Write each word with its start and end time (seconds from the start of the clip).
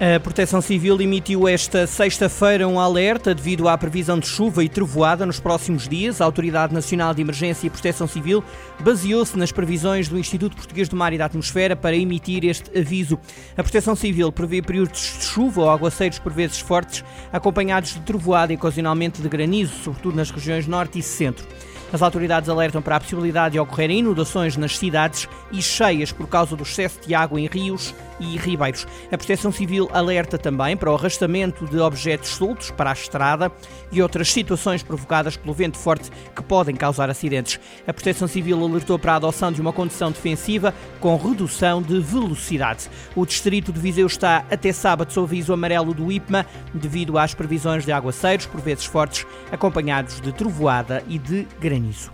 A 0.00 0.20
Proteção 0.20 0.60
Civil 0.60 1.00
emitiu 1.00 1.48
esta 1.48 1.84
sexta-feira 1.84 2.68
um 2.68 2.78
alerta 2.78 3.34
devido 3.34 3.68
à 3.68 3.76
previsão 3.76 4.16
de 4.16 4.28
chuva 4.28 4.62
e 4.62 4.68
trovoada 4.68 5.26
nos 5.26 5.40
próximos 5.40 5.88
dias. 5.88 6.20
A 6.20 6.24
Autoridade 6.24 6.72
Nacional 6.72 7.12
de 7.12 7.20
Emergência 7.20 7.66
e 7.66 7.70
Proteção 7.70 8.06
Civil 8.06 8.44
baseou-se 8.78 9.36
nas 9.36 9.50
previsões 9.50 10.06
do 10.06 10.16
Instituto 10.16 10.54
Português 10.54 10.88
do 10.88 10.94
Mar 10.94 11.12
e 11.12 11.18
da 11.18 11.24
Atmosfera 11.24 11.74
para 11.74 11.96
emitir 11.96 12.44
este 12.44 12.78
aviso. 12.78 13.18
A 13.56 13.62
Proteção 13.64 13.96
Civil 13.96 14.30
prevê 14.30 14.62
períodos 14.62 15.00
de 15.18 15.24
chuva 15.24 15.62
ou 15.62 15.70
aguaceiros 15.70 16.20
por 16.20 16.32
vezes 16.32 16.60
fortes, 16.60 17.04
acompanhados 17.32 17.94
de 17.94 18.00
trovoada 18.02 18.52
e 18.52 18.56
ocasionalmente 18.56 19.20
de 19.20 19.28
granizo, 19.28 19.74
sobretudo 19.82 20.14
nas 20.14 20.30
regiões 20.30 20.68
norte 20.68 21.00
e 21.00 21.02
centro. 21.02 21.44
As 21.90 22.02
autoridades 22.02 22.50
alertam 22.50 22.82
para 22.82 22.96
a 22.96 23.00
possibilidade 23.00 23.54
de 23.54 23.60
ocorrerem 23.60 24.00
inundações 24.00 24.58
nas 24.58 24.76
cidades 24.76 25.26
e 25.50 25.62
cheias 25.62 26.12
por 26.12 26.28
causa 26.28 26.54
do 26.54 26.62
excesso 26.62 27.00
de 27.06 27.14
água 27.14 27.40
em 27.40 27.46
rios 27.46 27.94
e 28.20 28.36
ribeiros. 28.36 28.86
A 29.10 29.16
Proteção 29.16 29.50
Civil 29.50 29.88
alerta 29.92 30.36
também 30.36 30.76
para 30.76 30.90
o 30.90 30.94
arrastamento 30.94 31.66
de 31.66 31.78
objetos 31.78 32.28
soltos 32.30 32.70
para 32.70 32.90
a 32.90 32.92
estrada 32.92 33.50
e 33.90 34.02
outras 34.02 34.30
situações 34.30 34.82
provocadas 34.82 35.36
pelo 35.36 35.54
vento 35.54 35.78
forte 35.78 36.10
que 36.36 36.42
podem 36.42 36.76
causar 36.76 37.08
acidentes. 37.08 37.58
A 37.86 37.92
Proteção 37.92 38.28
Civil 38.28 38.62
alertou 38.62 38.98
para 38.98 39.14
a 39.14 39.16
adoção 39.16 39.50
de 39.50 39.60
uma 39.60 39.72
condução 39.72 40.10
defensiva 40.10 40.74
com 41.00 41.16
redução 41.16 41.80
de 41.80 41.98
velocidade. 42.00 42.90
O 43.16 43.24
distrito 43.24 43.72
de 43.72 43.80
Viseu 43.80 44.06
está 44.06 44.44
até 44.50 44.72
sábado 44.72 45.10
sob 45.10 45.26
aviso 45.26 45.54
amarelo 45.54 45.94
do 45.94 46.12
IPMA 46.12 46.44
devido 46.74 47.16
às 47.16 47.32
previsões 47.32 47.84
de 47.84 47.92
aguaceiros, 47.92 48.44
por 48.44 48.60
vezes 48.60 48.84
fortes, 48.84 49.26
acompanhados 49.50 50.20
de 50.20 50.32
trovoada 50.32 51.02
e 51.08 51.18
de 51.18 51.46
granizo 51.58 51.77
granizo. 51.78 52.10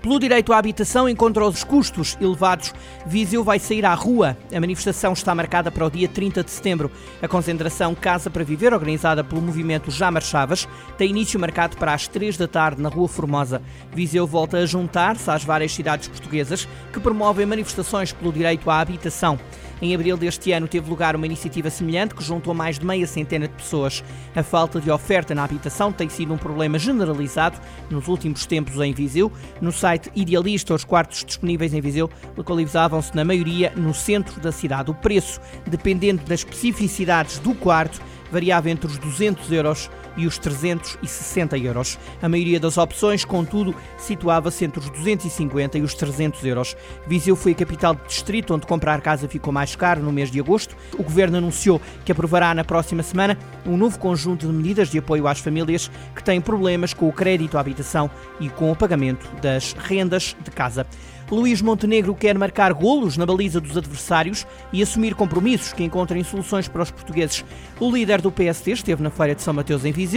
Pelo 0.00 0.20
direito 0.20 0.52
à 0.52 0.58
habitação, 0.58 1.08
encontra 1.08 1.44
os 1.44 1.64
custos 1.64 2.16
elevados, 2.20 2.72
Viseu 3.04 3.42
vai 3.42 3.58
sair 3.58 3.84
à 3.84 3.92
rua. 3.94 4.36
A 4.54 4.60
manifestação 4.60 5.12
está 5.12 5.34
marcada 5.34 5.72
para 5.72 5.84
o 5.84 5.90
dia 5.90 6.06
30 6.06 6.44
de 6.44 6.50
setembro. 6.52 6.88
A 7.20 7.26
concentração 7.26 7.96
Casa 7.96 8.30
para 8.30 8.44
Viver, 8.44 8.72
organizada 8.72 9.24
pelo 9.24 9.42
movimento 9.42 9.90
Já 9.90 10.08
Marchavas, 10.08 10.68
tem 10.96 11.10
início 11.10 11.38
marcado 11.38 11.76
para 11.76 11.92
as 11.92 12.06
3 12.06 12.36
da 12.36 12.46
tarde 12.46 12.80
na 12.80 12.88
Rua 12.88 13.08
Formosa. 13.08 13.60
Viseu 13.92 14.24
volta 14.24 14.58
a 14.58 14.66
juntar-se 14.66 15.28
às 15.32 15.42
várias 15.42 15.74
cidades 15.74 16.06
portuguesas 16.06 16.68
que 16.92 17.00
promovem 17.00 17.44
manifestações 17.44 18.12
pelo 18.12 18.32
direito 18.32 18.70
à 18.70 18.80
habitação. 18.80 19.36
Em 19.80 19.94
abril 19.94 20.16
deste 20.16 20.50
ano 20.52 20.66
teve 20.66 20.90
lugar 20.90 21.14
uma 21.14 21.26
iniciativa 21.26 21.70
semelhante 21.70 22.14
que 22.14 22.24
juntou 22.24 22.52
mais 22.52 22.78
de 22.78 22.86
meia 22.86 23.06
centena 23.06 23.46
de 23.46 23.54
pessoas. 23.54 24.02
A 24.34 24.42
falta 24.42 24.80
de 24.80 24.90
oferta 24.90 25.34
na 25.34 25.44
habitação 25.44 25.92
tem 25.92 26.08
sido 26.08 26.34
um 26.34 26.38
problema 26.38 26.78
generalizado 26.78 27.58
nos 27.88 28.08
últimos 28.08 28.44
tempos 28.44 28.80
em 28.80 28.92
Viseu. 28.92 29.30
No 29.60 29.70
site 29.70 30.10
Idealista, 30.16 30.74
os 30.74 30.84
quartos 30.84 31.24
disponíveis 31.24 31.72
em 31.72 31.80
Viseu 31.80 32.10
localizavam-se 32.36 33.14
na 33.14 33.24
maioria 33.24 33.72
no 33.76 33.94
centro 33.94 34.40
da 34.40 34.50
cidade. 34.50 34.90
O 34.90 34.94
preço, 34.94 35.40
dependendo 35.66 36.22
das 36.24 36.40
especificidades 36.40 37.38
do 37.38 37.54
quarto, 37.54 38.00
variava 38.30 38.70
entre 38.70 38.86
os 38.86 38.98
200 38.98 39.50
euros 39.52 39.90
e 40.18 40.26
os 40.26 40.36
360 40.36 41.56
euros. 41.56 41.98
A 42.20 42.28
maioria 42.28 42.60
das 42.60 42.76
opções, 42.76 43.24
contudo, 43.24 43.74
situava-se 43.96 44.64
entre 44.64 44.80
os 44.80 44.90
250 44.90 45.78
e 45.78 45.82
os 45.82 45.94
300 45.94 46.44
euros. 46.44 46.76
Viseu 47.06 47.36
foi 47.36 47.52
a 47.52 47.54
capital 47.54 47.94
de 47.94 48.04
distrito 48.06 48.52
onde 48.52 48.66
comprar 48.66 49.00
casa 49.00 49.28
ficou 49.28 49.52
mais 49.52 49.74
caro 49.74 50.02
no 50.02 50.12
mês 50.12 50.30
de 50.30 50.40
agosto. 50.40 50.76
O 50.98 51.02
governo 51.02 51.38
anunciou 51.38 51.80
que 52.04 52.12
aprovará 52.12 52.52
na 52.52 52.64
próxima 52.64 53.02
semana 53.02 53.38
um 53.64 53.76
novo 53.76 53.98
conjunto 53.98 54.46
de 54.46 54.52
medidas 54.52 54.90
de 54.90 54.98
apoio 54.98 55.26
às 55.26 55.38
famílias 55.38 55.90
que 56.14 56.22
têm 56.22 56.40
problemas 56.40 56.92
com 56.92 57.08
o 57.08 57.12
crédito 57.12 57.56
à 57.56 57.60
habitação 57.60 58.10
e 58.40 58.48
com 58.48 58.70
o 58.70 58.76
pagamento 58.76 59.28
das 59.40 59.72
rendas 59.72 60.36
de 60.42 60.50
casa. 60.50 60.84
Luís 61.30 61.60
Montenegro 61.60 62.14
quer 62.14 62.38
marcar 62.38 62.72
golos 62.72 63.18
na 63.18 63.26
baliza 63.26 63.60
dos 63.60 63.76
adversários 63.76 64.46
e 64.72 64.82
assumir 64.82 65.14
compromissos 65.14 65.74
que 65.74 65.84
encontrem 65.84 66.24
soluções 66.24 66.68
para 66.68 66.82
os 66.82 66.90
portugueses. 66.90 67.44
O 67.78 67.90
líder 67.90 68.22
do 68.22 68.32
PST 68.32 68.70
esteve 68.70 69.02
na 69.02 69.10
Feira 69.10 69.34
de 69.34 69.42
São 69.42 69.52
Mateus 69.52 69.84
em 69.84 69.92
Viseu 69.92 70.07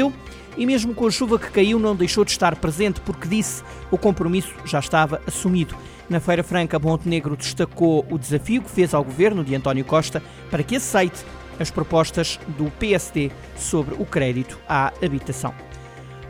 e, 0.58 0.66
mesmo 0.66 0.94
com 0.94 1.08
a 1.08 1.12
chuva 1.12 1.40
que 1.40 1.52
caiu, 1.52 1.80
não 1.80 1.96
deixou 1.96 2.26
de 2.26 2.32
estar 2.32 2.56
presente 2.56 3.00
porque 3.02 3.28
disse 3.28 3.64
o 3.90 3.98
compromisso 3.98 4.54
já 4.66 4.80
estava 4.80 5.22
assumido. 5.28 5.76
Na 6.10 6.20
Feira 6.20 6.44
Franca, 6.44 6.78
Montenegro 6.78 7.38
destacou 7.38 8.06
o 8.10 8.18
desafio 8.18 8.62
que 8.62 8.70
fez 8.70 8.94
ao 8.94 9.04
governo 9.04 9.44
de 9.44 9.56
António 9.56 9.86
Costa 9.86 10.22
para 10.50 10.64
que 10.64 10.76
aceite 10.76 11.24
as 11.60 11.72
propostas 11.72 12.40
do 12.58 12.70
PSD 12.72 13.32
sobre 13.56 13.96
o 13.96 14.06
crédito 14.06 14.60
à 14.68 14.92
habitação. 15.04 15.54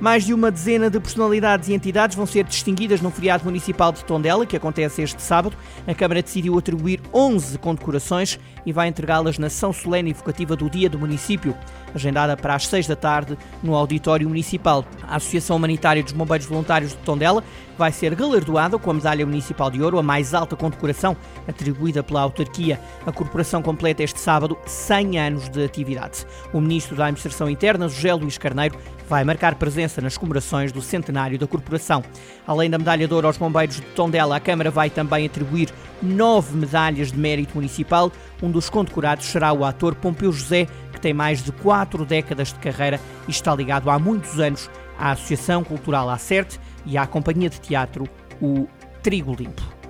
Mais 0.01 0.25
de 0.25 0.33
uma 0.33 0.49
dezena 0.49 0.89
de 0.89 0.99
personalidades 0.99 1.69
e 1.69 1.75
entidades 1.75 2.15
vão 2.15 2.25
ser 2.25 2.43
distinguidas 2.43 3.01
no 3.01 3.11
feriado 3.11 3.45
municipal 3.45 3.91
de 3.91 4.03
Tondela, 4.03 4.47
que 4.47 4.57
acontece 4.57 5.03
este 5.03 5.21
sábado. 5.21 5.55
A 5.85 5.93
Câmara 5.93 6.23
decidiu 6.23 6.57
atribuir 6.57 6.99
11 7.13 7.59
condecorações 7.59 8.39
e 8.65 8.73
vai 8.73 8.87
entregá-las 8.87 9.37
na 9.37 9.47
São 9.47 9.71
Solene 9.71 10.09
Evocativa 10.09 10.55
do 10.55 10.67
Dia 10.71 10.89
do 10.89 10.97
Município, 10.97 11.55
agendada 11.93 12.35
para 12.37 12.55
as 12.55 12.67
6 12.67 12.87
da 12.87 12.95
tarde 12.95 13.37
no 13.61 13.75
Auditório 13.75 14.27
Municipal. 14.27 14.85
A 15.03 15.15
Associação 15.15 15.57
Humanitária 15.57 16.03
dos 16.03 16.13
Bombeiros 16.13 16.47
Voluntários 16.47 16.91
de 16.91 16.97
Tondela 16.97 17.43
vai 17.77 17.91
ser 17.91 18.13
galardoada 18.13 18.77
com 18.77 18.91
a 18.91 18.93
Medalha 18.93 19.25
Municipal 19.25 19.71
de 19.71 19.81
Ouro, 19.81 19.97
a 19.97 20.03
mais 20.03 20.33
alta 20.33 20.55
condecoração 20.55 21.17
atribuída 21.47 22.03
pela 22.03 22.21
autarquia. 22.21 22.79
A 23.05 23.11
corporação 23.11 23.61
completa 23.61 24.03
este 24.03 24.19
sábado 24.19 24.57
100 24.65 25.19
anos 25.19 25.49
de 25.49 25.63
atividade. 25.63 26.25
O 26.53 26.61
Ministro 26.61 26.95
da 26.95 27.05
Administração 27.05 27.49
Interna, 27.49 27.87
José 27.87 28.13
Luís 28.13 28.37
Carneiro, 28.37 28.77
vai 29.09 29.23
marcar 29.23 29.55
presença 29.55 29.99
nas 29.99 30.17
comemorações 30.17 30.71
do 30.71 30.81
centenário 30.81 31.39
da 31.39 31.47
corporação. 31.47 32.03
Além 32.45 32.69
da 32.69 32.77
medalha 32.77 33.07
de 33.07 33.13
ouro 33.13 33.27
aos 33.27 33.37
bombeiros 33.37 33.77
de 33.77 33.81
Tondela, 33.81 34.35
a 34.35 34.39
Câmara 34.39 34.69
vai 34.69 34.89
também 34.89 35.25
atribuir 35.25 35.69
nove 36.01 36.55
medalhas 36.55 37.11
de 37.11 37.17
mérito 37.17 37.55
municipal. 37.55 38.11
Um 38.41 38.49
dos 38.49 38.69
condecorados 38.69 39.25
será 39.25 39.51
o 39.53 39.65
ator 39.65 39.95
Pompeu 39.95 40.31
José, 40.31 40.67
tem 41.01 41.13
mais 41.13 41.43
de 41.43 41.51
quatro 41.51 42.05
décadas 42.05 42.49
de 42.49 42.59
carreira 42.59 42.99
e 43.27 43.31
está 43.31 43.53
ligado 43.53 43.89
há 43.89 43.99
muitos 43.99 44.39
anos 44.39 44.69
à 44.97 45.11
Associação 45.11 45.63
Cultural 45.63 46.09
Acerte 46.09 46.59
e 46.85 46.97
à 46.97 47.05
Companhia 47.05 47.49
de 47.49 47.59
Teatro 47.59 48.07
O 48.41 48.67
Trigo 49.01 49.35
Limpo. 49.35 49.81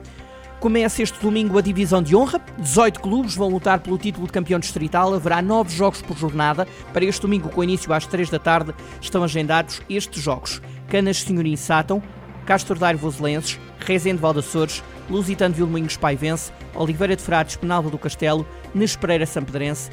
Começa 0.62 1.02
este 1.02 1.20
domingo 1.20 1.58
a 1.58 1.62
divisão 1.62 2.04
de 2.04 2.16
honra. 2.16 2.40
18 2.60 3.00
clubes 3.00 3.36
vão 3.36 3.50
lutar 3.50 3.80
pelo 3.80 3.98
título 3.98 4.28
de 4.28 4.32
campeão 4.32 4.60
distrital. 4.60 5.12
Haverá 5.12 5.42
nove 5.42 5.76
jogos 5.76 6.04
por 6.04 6.16
jornada. 6.16 6.68
Para 6.94 7.04
este 7.04 7.22
domingo, 7.22 7.50
com 7.50 7.64
início 7.64 7.92
às 7.92 8.06
3 8.06 8.30
da 8.30 8.38
tarde, 8.38 8.72
estão 9.02 9.24
agendados 9.24 9.82
estes 9.90 10.22
jogos: 10.22 10.62
Canas 10.88 11.24
Senhorim 11.24 11.56
Sátão, 11.56 12.02
Castro 12.46 12.78
Daire 12.78 13.00
Voselenses, 13.00 13.60
Rezende 13.80 14.22
Valdaçores, 14.22 14.84
Lusitano 15.10 15.56
Vilmoinhos 15.56 15.98
Paivense, 15.98 16.52
Oliveira 16.76 17.16
de 17.16 17.24
Frades 17.24 17.56
Penalva 17.56 17.90
do 17.90 17.98
Castelo, 17.98 18.46
Nespereira 18.74 19.26
Sampedrense, 19.26 19.90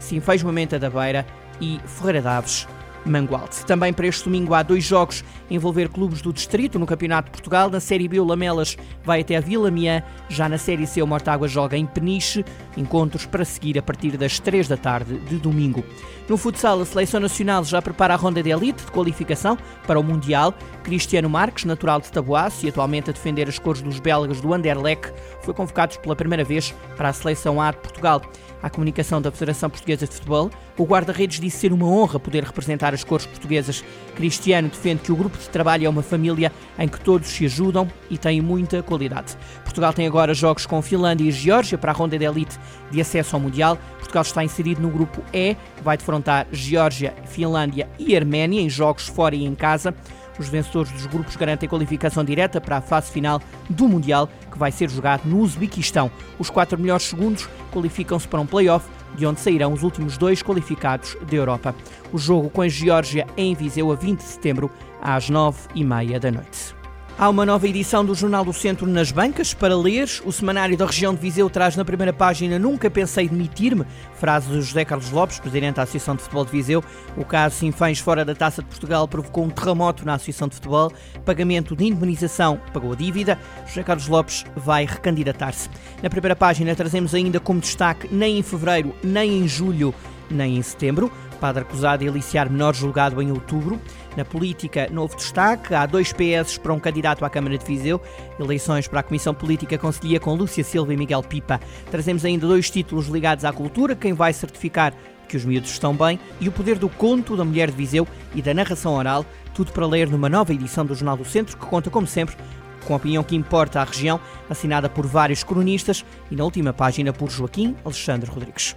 Sinfejo 0.00 0.46
Mamenta 0.46 0.78
da 0.78 0.90
Beira 0.90 1.24
e 1.60 1.78
Ferreira 1.86 2.20
Daves 2.20 2.66
Mangualde. 3.04 3.64
Também 3.66 3.92
para 3.92 4.06
este 4.06 4.24
domingo 4.24 4.54
há 4.54 4.62
dois 4.62 4.84
jogos 4.84 5.24
envolver 5.50 5.88
clubes 5.88 6.20
do 6.20 6.32
Distrito 6.32 6.78
no 6.78 6.86
Campeonato 6.86 7.26
de 7.26 7.32
Portugal. 7.32 7.70
Na 7.70 7.80
Série 7.80 8.08
B, 8.08 8.20
o 8.20 8.24
Lamelas 8.24 8.76
vai 9.02 9.20
até 9.20 9.36
a 9.36 9.40
Vila 9.40 9.70
Miã. 9.70 10.02
Já 10.28 10.48
na 10.48 10.58
Série 10.58 10.86
C, 10.86 11.02
o 11.02 11.06
Mortágua 11.06 11.48
joga 11.48 11.76
em 11.76 11.86
Peniche. 11.86 12.44
Encontros 12.76 13.26
para 13.26 13.44
seguir 13.44 13.78
a 13.78 13.82
partir 13.82 14.16
das 14.16 14.38
3 14.38 14.68
da 14.68 14.76
tarde 14.76 15.18
de 15.18 15.36
domingo. 15.36 15.84
No 16.28 16.36
futsal, 16.36 16.80
a 16.80 16.84
Seleção 16.84 17.20
Nacional 17.20 17.64
já 17.64 17.82
prepara 17.82 18.14
a 18.14 18.16
ronda 18.16 18.42
de 18.42 18.50
elite 18.50 18.84
de 18.84 18.92
qualificação 18.92 19.58
para 19.86 19.98
o 19.98 20.02
Mundial. 20.02 20.54
Cristiano 20.84 21.28
Marques, 21.28 21.64
natural 21.64 22.00
de 22.00 22.10
Taboaço 22.10 22.64
e 22.64 22.68
atualmente 22.68 23.10
a 23.10 23.12
defender 23.12 23.48
as 23.48 23.58
cores 23.58 23.82
dos 23.82 23.98
belgas 23.98 24.40
do 24.40 24.54
Anderlecht, 24.54 25.12
foi 25.42 25.52
convocado 25.52 25.98
pela 25.98 26.14
primeira 26.14 26.44
vez 26.44 26.74
para 26.96 27.08
a 27.08 27.12
Seleção 27.12 27.60
A 27.60 27.70
de 27.72 27.78
Portugal. 27.78 28.22
À 28.62 28.68
comunicação 28.68 29.22
da 29.22 29.30
Federação 29.30 29.70
Portuguesa 29.70 30.06
de 30.06 30.12
Futebol, 30.14 30.50
o 30.76 30.84
guarda-redes 30.84 31.40
disse 31.40 31.58
ser 31.58 31.72
uma 31.72 31.86
honra 31.86 32.20
poder 32.20 32.44
representar 32.44 32.92
as 32.92 33.02
cores 33.02 33.24
portuguesas. 33.24 33.82
Cristiano 34.14 34.68
defende 34.68 35.00
que 35.02 35.12
o 35.12 35.16
grupo 35.16 35.38
de 35.38 35.48
trabalho 35.48 35.86
é 35.86 35.88
uma 35.88 36.02
família 36.02 36.52
em 36.78 36.86
que 36.86 37.00
todos 37.00 37.28
se 37.28 37.46
ajudam 37.46 37.88
e 38.10 38.18
tem 38.18 38.40
muita 38.40 38.82
qualidade. 38.82 39.36
Portugal 39.64 39.92
tem 39.92 40.06
agora 40.06 40.34
jogos 40.34 40.66
com 40.66 40.82
Finlândia 40.82 41.24
e 41.24 41.30
Geórgia 41.30 41.78
para 41.78 41.92
a 41.92 41.94
ronda 41.94 42.18
de 42.18 42.24
elite 42.24 42.58
de 42.90 43.00
acesso 43.00 43.34
ao 43.34 43.40
Mundial. 43.40 43.78
Portugal 43.98 44.22
está 44.22 44.44
inserido 44.44 44.82
no 44.82 44.90
grupo 44.90 45.22
E, 45.32 45.56
vai 45.82 45.96
defrontar 45.96 46.46
Geórgia, 46.52 47.14
Finlândia 47.24 47.88
e 47.98 48.14
Arménia 48.14 48.60
em 48.60 48.68
jogos 48.68 49.06
fora 49.08 49.34
e 49.34 49.44
em 49.44 49.54
casa. 49.54 49.94
Os 50.38 50.48
vencedores 50.48 50.90
dos 50.92 51.06
grupos 51.06 51.36
garantem 51.36 51.68
qualificação 51.68 52.24
direta 52.24 52.60
para 52.60 52.78
a 52.78 52.80
fase 52.80 53.10
final 53.10 53.40
do 53.68 53.88
Mundial, 53.88 54.28
que 54.50 54.58
vai 54.58 54.72
ser 54.72 54.88
jogado 54.88 55.24
no 55.24 55.38
Uzbequistão. 55.40 56.10
Os 56.38 56.50
quatro 56.50 56.78
melhores 56.78 57.04
segundos 57.04 57.48
qualificam-se 57.72 58.26
para 58.26 58.40
um 58.40 58.46
play-off, 58.46 58.88
de 59.16 59.26
onde 59.26 59.40
sairão 59.40 59.72
os 59.72 59.82
últimos 59.82 60.16
dois 60.16 60.42
qualificados 60.42 61.16
da 61.28 61.36
Europa. 61.36 61.74
O 62.12 62.18
jogo 62.18 62.48
com 62.48 62.62
a 62.62 62.68
Geórgia 62.68 63.26
é 63.36 63.42
em 63.42 63.54
Viseu 63.54 63.90
a 63.90 63.94
20 63.94 64.18
de 64.18 64.24
setembro, 64.24 64.70
às 65.02 65.30
9h30 65.30 66.18
da 66.18 66.30
noite. 66.30 66.79
Há 67.18 67.28
uma 67.28 67.44
nova 67.44 67.68
edição 67.68 68.02
do 68.02 68.14
Jornal 68.14 68.44
do 68.44 68.52
Centro 68.52 68.86
nas 68.86 69.12
bancas 69.12 69.52
para 69.52 69.76
ler. 69.76 70.08
O 70.24 70.32
semanário 70.32 70.76
da 70.76 70.86
região 70.86 71.14
de 71.14 71.20
Viseu 71.20 71.50
traz 71.50 71.76
na 71.76 71.84
primeira 71.84 72.14
página 72.14 72.58
Nunca 72.58 72.90
pensei 72.90 73.28
demitir-me, 73.28 73.84
frase 74.14 74.48
de 74.48 74.62
José 74.62 74.86
Carlos 74.86 75.10
Lopes, 75.10 75.38
presidente 75.38 75.76
da 75.76 75.82
Associação 75.82 76.16
de 76.16 76.22
Futebol 76.22 76.46
de 76.46 76.52
Viseu. 76.52 76.82
O 77.18 77.24
caso 77.24 77.56
Sinfãs 77.56 77.98
fora 77.98 78.24
da 78.24 78.34
Taça 78.34 78.62
de 78.62 78.68
Portugal 78.68 79.06
provocou 79.06 79.44
um 79.44 79.50
terremoto 79.50 80.04
na 80.04 80.14
Associação 80.14 80.48
de 80.48 80.54
Futebol. 80.54 80.90
Pagamento 81.24 81.76
de 81.76 81.84
indemnização 81.84 82.58
pagou 82.72 82.92
a 82.92 82.96
dívida. 82.96 83.38
José 83.66 83.82
Carlos 83.82 84.08
Lopes 84.08 84.46
vai 84.56 84.86
recandidatar-se. 84.86 85.68
Na 86.02 86.08
primeira 86.08 86.34
página 86.34 86.74
trazemos 86.74 87.14
ainda 87.14 87.38
como 87.38 87.60
destaque 87.60 88.08
nem 88.10 88.38
em 88.38 88.42
fevereiro, 88.42 88.94
nem 89.02 89.40
em 89.40 89.46
julho, 89.48 89.94
nem 90.30 90.56
em 90.56 90.62
setembro. 90.62 91.12
Padre 91.40 91.62
acusado 91.62 92.04
de 92.04 92.08
aliciar 92.08 92.50
menor 92.50 92.74
julgado 92.74 93.20
em 93.22 93.32
outubro. 93.32 93.80
Na 94.16 94.24
política, 94.24 94.88
novo 94.92 95.16
destaque. 95.16 95.74
Há 95.74 95.86
dois 95.86 96.12
PS 96.12 96.58
para 96.58 96.74
um 96.74 96.78
candidato 96.78 97.24
à 97.24 97.30
Câmara 97.30 97.56
de 97.56 97.64
Viseu. 97.64 98.00
Eleições 98.38 98.86
para 98.86 99.00
a 99.00 99.02
Comissão 99.02 99.32
Política 99.32 99.78
Conselhia 99.78 100.20
com 100.20 100.34
Lúcia 100.34 100.62
Silva 100.62 100.92
e 100.92 100.96
Miguel 100.96 101.22
Pipa. 101.22 101.58
Trazemos 101.90 102.24
ainda 102.24 102.46
dois 102.46 102.70
títulos 102.70 103.08
ligados 103.08 103.44
à 103.44 103.52
cultura. 103.52 103.96
Quem 103.96 104.12
vai 104.12 104.32
certificar 104.32 104.92
que 105.26 105.36
os 105.36 105.44
miúdos 105.44 105.70
estão 105.70 105.94
bem 105.94 106.18
e 106.40 106.48
o 106.48 106.52
poder 106.52 106.76
do 106.76 106.88
conto 106.88 107.36
da 107.36 107.44
mulher 107.44 107.70
de 107.70 107.76
Viseu 107.76 108.06
e 108.34 108.42
da 108.42 108.52
narração 108.52 108.94
oral. 108.94 109.24
Tudo 109.54 109.72
para 109.72 109.86
ler 109.86 110.08
numa 110.08 110.28
nova 110.28 110.52
edição 110.52 110.84
do 110.84 110.94
Jornal 110.94 111.16
do 111.16 111.24
Centro, 111.24 111.56
que 111.56 111.66
conta, 111.66 111.88
como 111.88 112.06
sempre, 112.06 112.36
com 112.84 112.92
a 112.92 112.96
opinião 112.96 113.22
que 113.22 113.36
importa 113.36 113.80
à 113.80 113.84
região, 113.84 114.20
assinada 114.48 114.88
por 114.88 115.06
vários 115.06 115.44
cronistas 115.44 116.04
e 116.30 116.36
na 116.36 116.44
última 116.44 116.72
página 116.72 117.12
por 117.12 117.30
Joaquim 117.30 117.76
Alexandre 117.84 118.30
Rodrigues. 118.30 118.76